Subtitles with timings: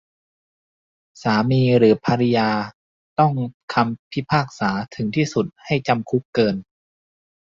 [1.21, 2.49] สามีหรือภริยา
[3.19, 3.33] ต้อง
[3.73, 6.55] คำพิพากษาถึงที่สุดให้จำคุกเกิน